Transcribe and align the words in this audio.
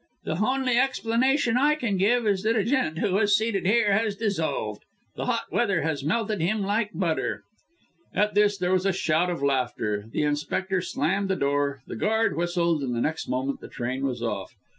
"The 0.23 0.37
honly 0.37 0.79
explanation 0.79 1.57
I 1.57 1.75
can 1.75 1.95
give 1.97 2.25
is 2.25 2.41
that 2.41 2.55
a 2.55 2.63
gent 2.63 2.97
who 2.97 3.11
was 3.11 3.37
seated 3.37 3.67
here 3.67 3.93
has 3.93 4.15
dissolved 4.15 4.81
the 5.15 5.27
hot 5.27 5.51
weather 5.51 5.83
has 5.83 6.03
melted 6.03 6.41
him 6.41 6.63
like 6.63 6.89
butter!" 6.95 7.43
At 8.11 8.33
this 8.33 8.57
there 8.57 8.71
was 8.71 8.87
a 8.87 8.93
shout 8.93 9.29
of 9.29 9.43
laughter, 9.43 10.05
the 10.11 10.23
inspector 10.23 10.81
slammed 10.81 11.29
the 11.29 11.35
door, 11.35 11.83
the 11.85 11.95
guard 11.95 12.35
whistled, 12.35 12.81
and 12.81 12.95
the 12.95 12.99
next 12.99 13.27
moment 13.27 13.59
the 13.61 13.67
train 13.69 14.03
was 14.03 14.23
off. 14.23 14.55